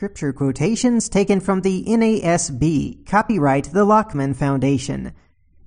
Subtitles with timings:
[0.00, 5.12] Scripture quotations taken from the NASB, copyright the Lockman Foundation.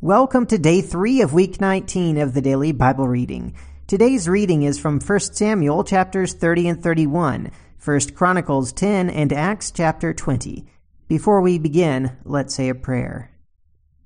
[0.01, 3.54] Welcome to day three of week 19 of the daily Bible reading.
[3.85, 7.51] Today's reading is from 1 Samuel chapters 30 and 31,
[7.85, 10.65] 1 Chronicles 10, and Acts chapter 20.
[11.08, 13.29] Before we begin, let's say a prayer.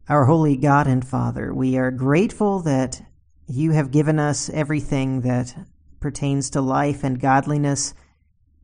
[0.09, 3.01] Our holy God and Father, we are grateful that
[3.47, 5.55] you have given us everything that
[6.01, 7.93] pertains to life and godliness.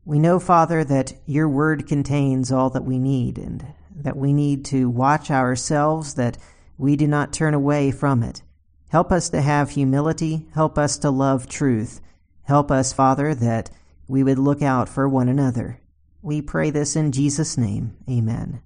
[0.06, 4.64] We know, Father, that your word contains all that we need and that we need
[4.66, 6.36] to watch ourselves that
[6.76, 8.42] we do not turn away from it.
[8.90, 10.46] Help us to have humility.
[10.52, 12.00] Help us to love truth.
[12.42, 13.70] Help us, Father, that
[14.06, 15.80] we would look out for one another.
[16.20, 17.96] We pray this in Jesus' name.
[18.08, 18.60] Amen.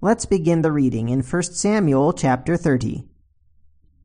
[0.00, 3.07] Let's begin the reading in 1 Samuel chapter 30.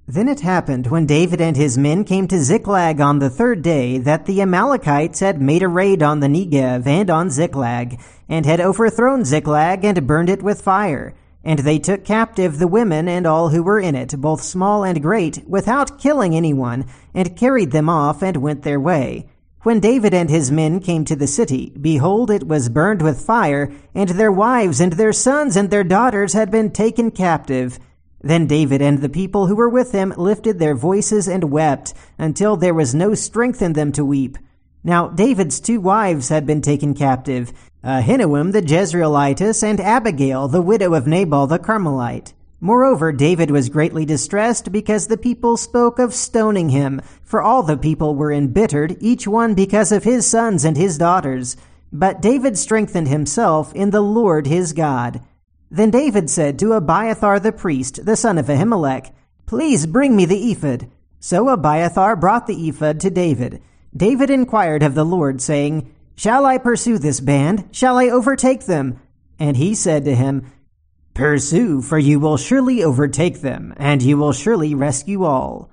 [0.08, 3.98] Then it happened when David and his men came to Ziklag on the third day
[4.00, 8.60] that the Amalekites had made a raid on the Negev and on Ziklag, and had
[8.60, 11.14] overthrown Ziklag and burned it with fire.
[11.42, 15.02] And they took captive the women and all who were in it, both small and
[15.02, 19.28] great, without killing anyone, and carried them off and went their way.
[19.62, 23.72] When David and his men came to the city, behold, it was burned with fire,
[23.96, 27.80] and their wives and their sons and their daughters had been taken captive.
[28.24, 32.56] Then David and the people who were with him lifted their voices and wept, until
[32.56, 34.38] there was no strength in them to weep.
[34.82, 37.52] Now David's two wives had been taken captive,
[37.84, 42.34] Ahinoam the Jezreelitess, and Abigail the widow of Nabal the Carmelite.
[42.62, 47.76] Moreover, David was greatly distressed because the people spoke of stoning him, for all the
[47.76, 51.58] people were embittered, each one because of his sons and his daughters.
[51.92, 55.22] But David strengthened himself in the Lord his God.
[55.74, 59.12] Then David said to Abiathar the priest, the son of Ahimelech,
[59.48, 60.88] Please bring me the ephod.
[61.20, 63.60] So Abiathar brought the ephod to David.
[63.98, 67.70] David inquired of the Lord, saying, Shall I pursue this band?
[67.72, 69.00] Shall I overtake them?
[69.40, 70.46] And he said to him,
[71.16, 75.72] Pursue, for you will surely overtake them, and you will surely rescue all.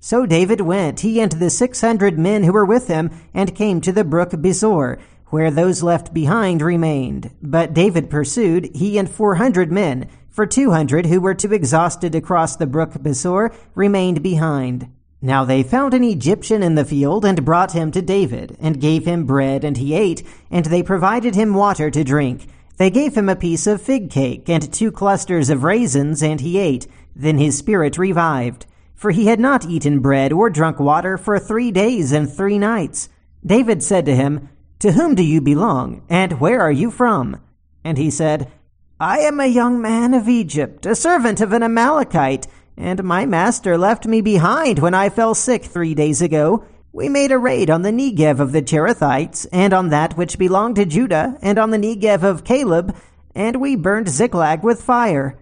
[0.00, 3.82] So David went, he and the six hundred men who were with him, and came
[3.82, 4.98] to the brook Besor,
[5.32, 7.30] where those left behind remained.
[7.40, 12.12] But David pursued, he and four hundred men, for two hundred who were too exhausted
[12.12, 14.90] to cross the brook Besor remained behind.
[15.22, 19.06] Now they found an Egyptian in the field and brought him to David, and gave
[19.06, 22.46] him bread, and he ate, and they provided him water to drink.
[22.76, 26.58] They gave him a piece of fig cake and two clusters of raisins, and he
[26.58, 26.86] ate.
[27.16, 28.66] Then his spirit revived.
[28.94, 33.08] For he had not eaten bread or drunk water for three days and three nights.
[33.46, 34.50] David said to him,
[34.82, 37.40] to whom do you belong, and where are you from?
[37.84, 38.50] And he said,
[38.98, 43.78] I am a young man of Egypt, a servant of an Amalekite, and my master
[43.78, 46.64] left me behind when I fell sick three days ago.
[46.92, 50.74] We made a raid on the Negev of the Cherethites, and on that which belonged
[50.74, 52.96] to Judah, and on the Negev of Caleb,
[53.36, 55.38] and we burned Ziklag with fire.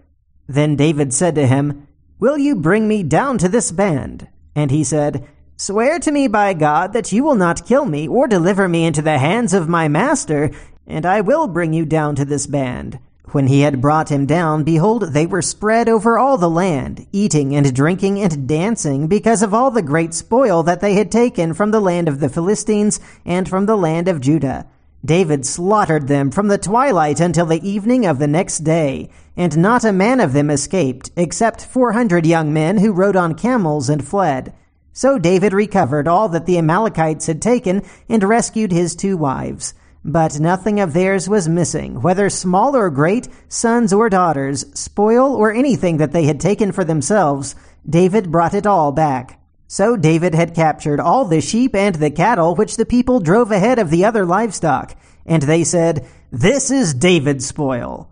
[0.47, 1.87] Then David said to him,
[2.19, 4.27] Will you bring me down to this band?
[4.53, 5.27] And he said,
[5.63, 9.03] Swear to me by God that you will not kill me or deliver me into
[9.03, 10.49] the hands of my master,
[10.87, 12.97] and I will bring you down to this band.
[13.25, 17.55] When he had brought him down, behold, they were spread over all the land, eating
[17.55, 21.69] and drinking and dancing, because of all the great spoil that they had taken from
[21.69, 24.65] the land of the Philistines and from the land of Judah.
[25.05, 29.83] David slaughtered them from the twilight until the evening of the next day, and not
[29.83, 34.03] a man of them escaped, except four hundred young men who rode on camels and
[34.07, 34.55] fled.
[34.93, 39.73] So David recovered all that the Amalekites had taken and rescued his two wives.
[40.03, 45.53] But nothing of theirs was missing, whether small or great, sons or daughters, spoil or
[45.53, 47.55] anything that they had taken for themselves.
[47.87, 49.39] David brought it all back.
[49.67, 53.79] So David had captured all the sheep and the cattle which the people drove ahead
[53.79, 54.97] of the other livestock.
[55.25, 58.10] And they said, This is David's spoil.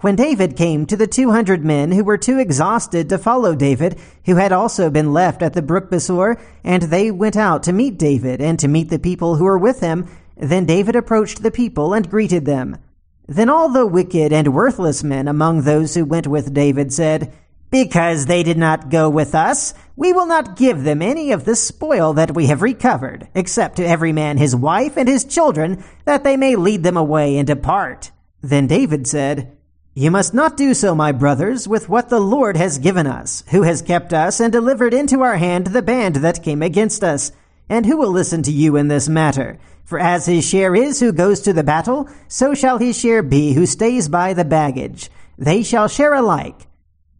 [0.00, 3.98] When David came to the two hundred men who were too exhausted to follow David,
[4.26, 7.98] who had also been left at the brook Besor, and they went out to meet
[7.98, 10.06] David and to meet the people who were with him,
[10.36, 12.76] then David approached the people and greeted them.
[13.26, 17.32] Then all the wicked and worthless men among those who went with David said,
[17.70, 21.56] Because they did not go with us, we will not give them any of the
[21.56, 26.22] spoil that we have recovered, except to every man his wife and his children, that
[26.22, 28.10] they may lead them away and depart.
[28.42, 29.55] Then David said,
[29.98, 33.62] you must not do so, my brothers, with what the Lord has given us, who
[33.62, 37.32] has kept us and delivered into our hand the band that came against us.
[37.70, 39.58] And who will listen to you in this matter?
[39.84, 43.54] For as his share is who goes to the battle, so shall his share be
[43.54, 45.08] who stays by the baggage.
[45.38, 46.66] They shall share alike.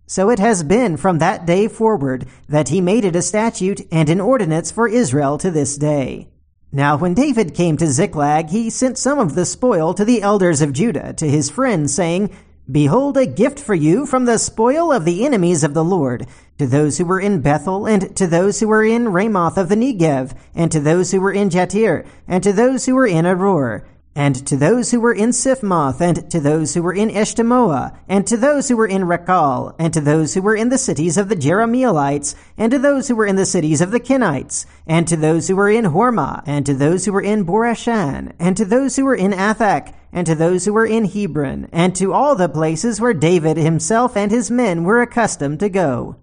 [0.07, 4.11] So it has been from that day forward that he made it a statute and
[4.11, 6.29] an ordinance for Israel to this day.
[6.73, 10.61] Now when David came to Ziklag, he sent some of the spoil to the elders
[10.61, 12.37] of Judah, to his friends, saying,
[12.71, 16.27] Behold a gift for you from the spoil of the enemies of the Lord,
[16.59, 19.77] to those who were in Bethel, and to those who were in Ramoth of the
[19.77, 23.83] Negev, and to those who were in Jattir, and to those who were in Aroer,
[24.17, 28.27] and to those who were in Siphmoth, and to those who were in Eshtemoa, and
[28.27, 31.29] to those who were in Racal, and to those who were in the cities of
[31.29, 35.17] the Jerahmeelites, and to those who were in the cities of the Kenites, and to
[35.17, 38.97] those who were in Hormah, and to those who were in Borashan, and to those
[38.97, 42.49] who were in Athach, and to those who were in Hebron, and to all the
[42.49, 46.17] places where David himself and his men were accustomed to go.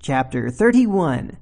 [0.00, 1.36] Chapter 31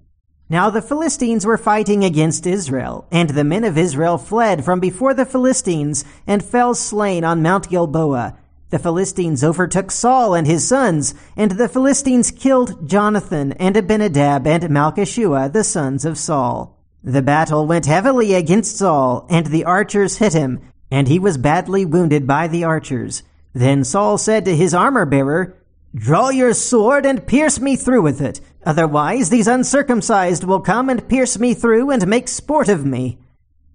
[0.54, 5.12] now the Philistines were fighting against Israel, and the men of Israel fled from before
[5.12, 8.38] the Philistines and fell slain on Mount Gilboa.
[8.70, 14.62] The Philistines overtook Saul and his sons, and the Philistines killed Jonathan and Abinadab and
[14.70, 16.78] Malchishua, the sons of Saul.
[17.02, 21.84] The battle went heavily against Saul, and the archers hit him, and he was badly
[21.84, 23.24] wounded by the archers.
[23.54, 25.56] Then Saul said to his armor bearer,
[25.94, 28.41] Draw your sword and pierce me through with it.
[28.67, 33.19] Otherwise, these uncircumcised will come and pierce me through and make sport of me.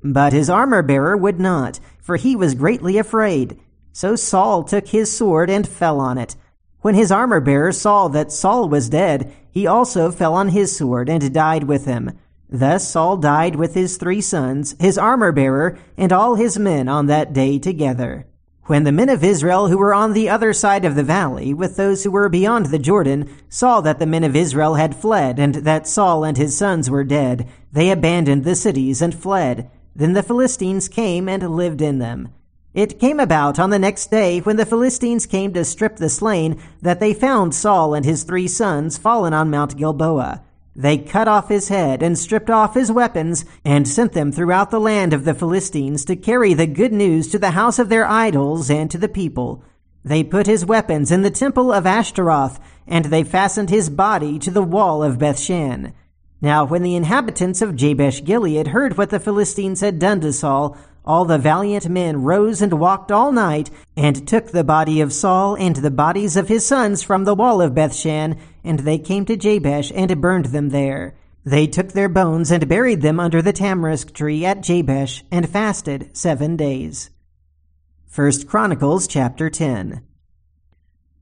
[0.03, 3.57] But his armor bearer would not, for he was greatly afraid.
[3.93, 6.35] So Saul took his sword and fell on it.
[6.81, 11.09] When his armor bearer saw that Saul was dead, he also fell on his sword
[11.09, 12.11] and died with him.
[12.49, 17.05] Thus Saul died with his three sons, his armor bearer, and all his men on
[17.05, 18.25] that day together.
[18.69, 21.75] When the men of Israel who were on the other side of the valley, with
[21.75, 25.55] those who were beyond the Jordan, saw that the men of Israel had fled, and
[25.55, 29.71] that Saul and his sons were dead, they abandoned the cities and fled.
[29.95, 32.29] Then the Philistines came and lived in them.
[32.75, 36.61] It came about on the next day, when the Philistines came to strip the slain,
[36.79, 40.43] that they found Saul and his three sons fallen on Mount Gilboa.
[40.79, 44.79] They cut off his head and stripped off his weapons and sent them throughout the
[44.79, 48.71] land of the Philistines to carry the good news to the house of their idols
[48.71, 49.61] and to the people.
[50.05, 54.51] They put his weapons in the temple of Ashtaroth and they fastened his body to
[54.51, 55.91] the wall of Bethshan.
[56.39, 60.77] Now when the inhabitants of Jabesh Gilead heard what the Philistines had done to Saul,
[61.05, 65.55] all the valiant men rose and walked all night, and took the body of Saul
[65.55, 69.37] and the bodies of his sons from the wall of Bethshan, and they came to
[69.37, 71.15] Jabesh and burned them there.
[71.45, 76.09] They took their bones and buried them under the tamarisk tree at Jabesh, and fasted
[76.13, 77.09] seven days.
[78.05, 80.01] First Chronicles chapter 10.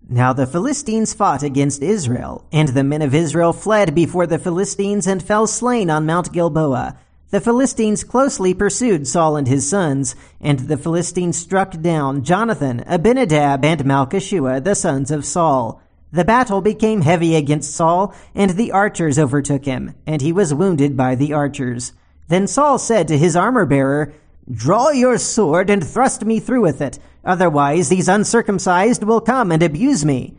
[0.10, 5.06] Now the Philistines fought against Israel, and the men of Israel fled before the Philistines
[5.06, 6.98] and fell slain on Mount Gilboa.
[7.30, 13.66] The Philistines closely pursued Saul and his sons, and the Philistines struck down Jonathan, Abinadab,
[13.66, 15.82] and Malchishua, the sons of Saul.
[16.12, 20.96] The battle became heavy against Saul, and the archers overtook him, and he was wounded
[20.96, 21.92] by the archers.
[22.30, 24.14] Then Saul said to his armor bearer,
[24.50, 29.62] Draw your sword and thrust me through with it, otherwise these uncircumcised will come and
[29.62, 30.38] abuse me.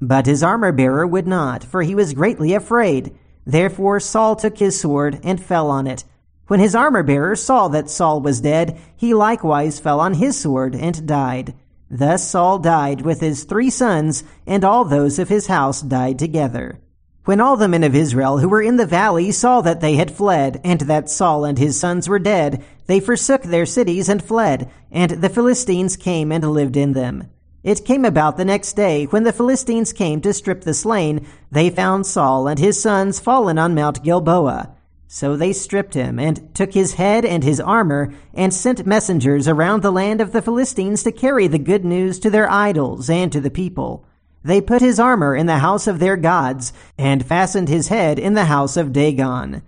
[0.00, 3.14] But his armor bearer would not, for he was greatly afraid.
[3.44, 6.04] Therefore Saul took his sword and fell on it.
[6.46, 10.74] When his armor bearer saw that Saul was dead, he likewise fell on his sword
[10.74, 11.54] and died.
[11.90, 16.78] Thus Saul died with his three sons, and all those of his house died together.
[17.24, 20.10] When all the men of Israel who were in the valley saw that they had
[20.10, 24.70] fled, and that Saul and his sons were dead, they forsook their cities and fled,
[24.92, 27.28] and the Philistines came and lived in them.
[27.64, 31.70] It came about the next day, when the Philistines came to strip the slain, they
[31.70, 34.76] found Saul and his sons fallen on Mount Gilboa.
[35.12, 39.82] So they stripped him, and took his head and his armor, and sent messengers around
[39.82, 43.40] the land of the Philistines to carry the good news to their idols and to
[43.40, 44.04] the people.
[44.44, 48.34] They put his armor in the house of their gods, and fastened his head in
[48.34, 49.62] the house of Dagon.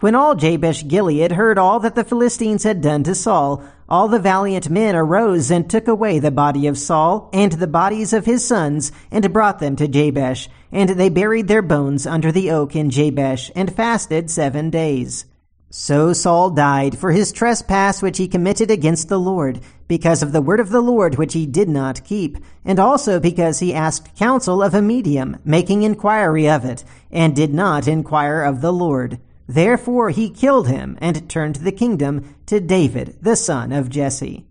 [0.00, 4.20] When all Jabesh Gilead heard all that the Philistines had done to Saul, all the
[4.20, 8.46] valiant men arose and took away the body of Saul and the bodies of his
[8.46, 12.90] sons and brought them to Jabesh, and they buried their bones under the oak in
[12.90, 15.24] Jabesh and fasted seven days.
[15.70, 20.40] So Saul died for his trespass which he committed against the Lord, because of the
[20.40, 24.62] word of the Lord which he did not keep, and also because he asked counsel
[24.62, 29.18] of a medium, making inquiry of it, and did not inquire of the Lord.
[29.48, 34.46] Therefore he killed him and turned the kingdom to David, the son of Jesse.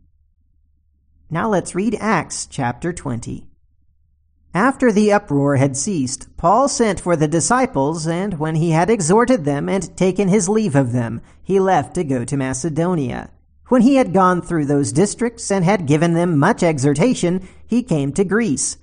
[1.29, 3.47] Now let's read Acts chapter 20.
[4.55, 9.45] After the uproar had ceased, Paul sent for the disciples, and when he had exhorted
[9.45, 13.29] them and taken his leave of them, he left to go to Macedonia.
[13.67, 18.13] When he had gone through those districts and had given them much exhortation, he came
[18.13, 18.77] to Greece.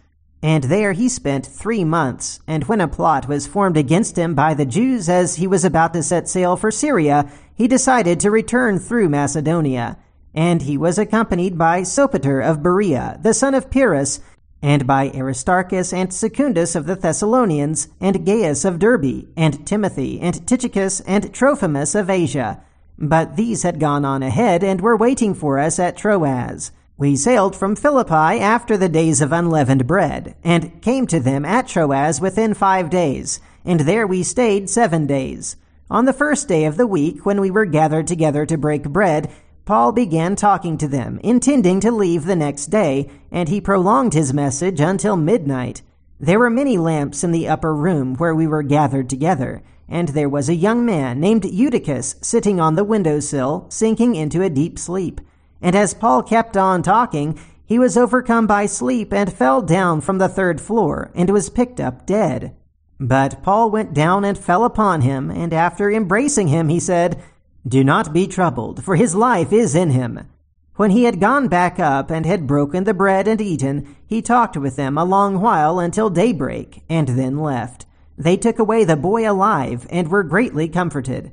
[0.45, 2.41] And there he spent three months.
[2.47, 5.95] And when a plot was formed against him by the Jews as he was about
[5.95, 9.97] to set sail for Syria, he decided to return through Macedonia,
[10.35, 14.21] and he was accompanied by Sopater of Berea, the son of Pyrrhus,
[14.61, 20.47] and by Aristarchus and Secundus of the Thessalonians, and Gaius of Derbe, and Timothy, and
[20.47, 22.63] Tychicus, and Trophimus of Asia.
[22.99, 26.71] But these had gone on ahead and were waiting for us at Troas.
[26.97, 31.67] We sailed from Philippi after the days of unleavened bread, and came to them at
[31.67, 35.57] Troas within five days, and there we stayed seven days.
[35.91, 39.29] On the first day of the week, when we were gathered together to break bread,
[39.65, 44.33] Paul began talking to them, intending to leave the next day, and he prolonged his
[44.33, 45.83] message until midnight.
[46.21, 50.29] There were many lamps in the upper room where we were gathered together, and there
[50.29, 54.79] was a young man named Eutychus sitting on the window sill, sinking into a deep
[54.79, 55.21] sleep.
[55.65, 60.19] And as Paul kept on talking, he was overcome by sleep and fell down from
[60.19, 62.55] the third floor, and was picked up dead.
[63.01, 67.19] But Paul went down and fell upon him, and after embracing him, he said,
[67.67, 70.29] do not be troubled, for his life is in him.
[70.77, 74.59] When he had gone back up and had broken the bread and eaten, he talked
[74.59, 77.87] with them a long while until daybreak, and then left.
[78.19, 81.33] They took away the boy alive, and were greatly comforted.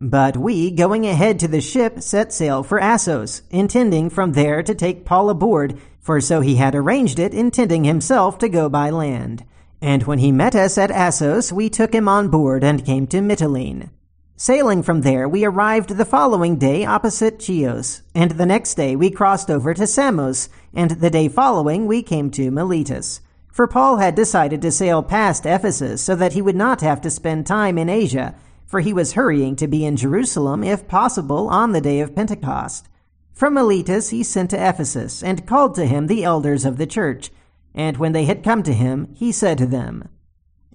[0.00, 4.74] But we, going ahead to the ship, set sail for Assos, intending from there to
[4.74, 9.44] take Paul aboard, for so he had arranged it, intending himself to go by land.
[9.82, 13.18] And when he met us at Assos, we took him on board and came to
[13.18, 13.90] Mytilene.
[14.36, 19.10] Sailing from there, we arrived the following day opposite Chios, and the next day we
[19.10, 23.20] crossed over to Samos, and the day following we came to Miletus.
[23.50, 27.10] For Paul had decided to sail past Ephesus so that he would not have to
[27.10, 28.36] spend time in Asia,
[28.68, 32.88] for he was hurrying to be in Jerusalem, if possible, on the day of Pentecost.
[33.32, 37.30] From Miletus he sent to Ephesus, and called to him the elders of the church.
[37.74, 40.08] And when they had come to him, he said to them,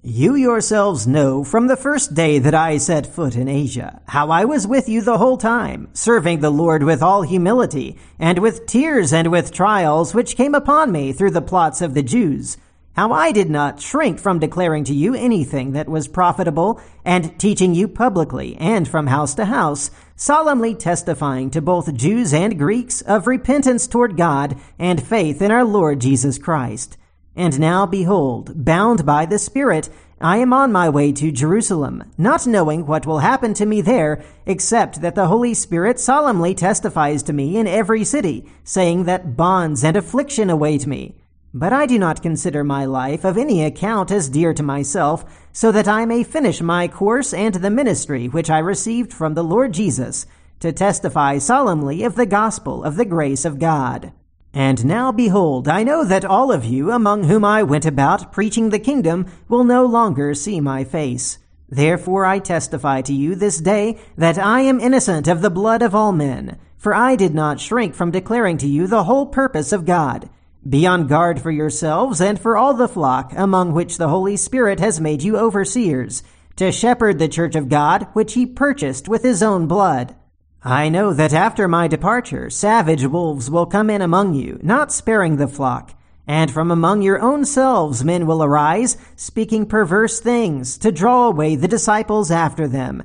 [0.06, 4.44] you yourselves know from the first day that I set foot in Asia how I
[4.44, 9.14] was with you the whole time, serving the Lord with all humility, and with tears
[9.14, 12.58] and with trials which came upon me through the plots of the Jews.
[12.94, 17.74] How I did not shrink from declaring to you anything that was profitable, and teaching
[17.74, 23.26] you publicly and from house to house, solemnly testifying to both Jews and Greeks of
[23.26, 26.96] repentance toward God and faith in our Lord Jesus Christ.
[27.34, 29.88] And now, behold, bound by the Spirit,
[30.20, 34.22] I am on my way to Jerusalem, not knowing what will happen to me there,
[34.46, 39.82] except that the Holy Spirit solemnly testifies to me in every city, saying that bonds
[39.82, 41.16] and affliction await me.
[41.56, 45.70] But I do not consider my life of any account as dear to myself, so
[45.70, 49.72] that I may finish my course and the ministry which I received from the Lord
[49.72, 50.26] Jesus,
[50.58, 54.12] to testify solemnly of the gospel of the grace of God.
[54.52, 58.70] And now behold, I know that all of you among whom I went about preaching
[58.70, 61.38] the kingdom will no longer see my face.
[61.68, 65.94] Therefore I testify to you this day that I am innocent of the blood of
[65.94, 69.84] all men, for I did not shrink from declaring to you the whole purpose of
[69.84, 70.28] God.
[70.66, 74.80] Be on guard for yourselves and for all the flock among which the Holy Spirit
[74.80, 76.22] has made you overseers,
[76.56, 80.16] to shepherd the church of God which he purchased with his own blood.
[80.62, 85.36] I know that after my departure, savage wolves will come in among you, not sparing
[85.36, 85.94] the flock.
[86.26, 91.56] And from among your own selves men will arise, speaking perverse things, to draw away
[91.56, 93.02] the disciples after them.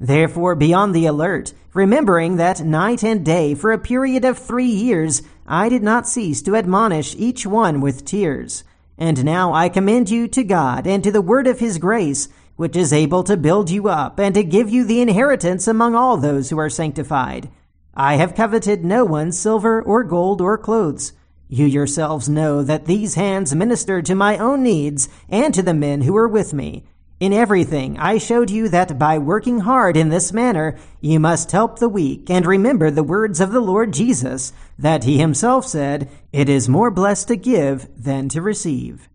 [0.00, 4.64] Therefore be on the alert, remembering that night and day for a period of three
[4.64, 8.64] years I did not cease to admonish each one with tears.
[8.98, 12.76] And now I commend you to God and to the word of his grace, which
[12.76, 16.50] is able to build you up and to give you the inheritance among all those
[16.50, 17.48] who are sanctified.
[17.94, 21.12] I have coveted no one's silver or gold or clothes.
[21.48, 26.02] You yourselves know that these hands ministered to my own needs and to the men
[26.02, 26.84] who were with me.
[27.20, 31.78] In everything, I showed you that by working hard in this manner, you must help
[31.78, 36.48] the weak and remember the words of the Lord Jesus, that he himself said, It
[36.48, 39.08] is more blessed to give than to receive.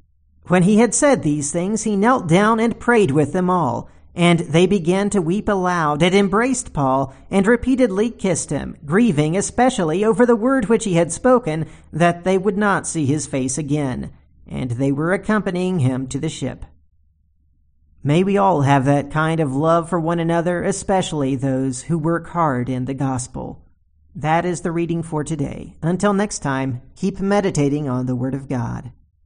[0.47, 3.89] When he had said these things, he knelt down and prayed with them all.
[4.15, 10.05] And they began to weep aloud and embraced Paul and repeatedly kissed him, grieving especially
[10.05, 14.11] over the word which he had spoken, that they would not see his face again.
[14.47, 16.65] And they were accompanying him to the ship.
[18.03, 22.29] May we all have that kind of love for one another, especially those who work
[22.29, 23.66] hard in the gospel.
[24.17, 25.75] That is the reading for today.
[25.83, 28.91] Until next time, keep meditating on the Word of God.